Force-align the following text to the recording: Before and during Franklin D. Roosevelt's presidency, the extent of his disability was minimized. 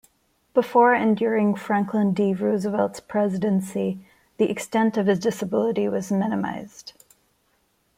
Before 0.55 0.95
and 0.95 1.15
during 1.15 1.53
Franklin 1.53 2.11
D. 2.15 2.33
Roosevelt's 2.33 2.99
presidency, 2.99 4.03
the 4.37 4.49
extent 4.49 4.97
of 4.97 5.05
his 5.05 5.19
disability 5.19 5.87
was 5.87 6.11
minimized. 6.11 6.93